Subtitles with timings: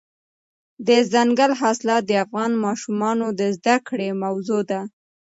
[0.87, 4.81] دځنګل حاصلات د افغان ماشومانو د زده کړې موضوع ده.